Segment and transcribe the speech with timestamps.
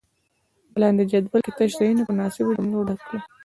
[0.71, 3.19] په لاندې جدول کې تش ځایونه په مناسبو جملو ډک کړئ.